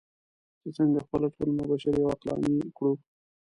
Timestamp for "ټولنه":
1.35-1.63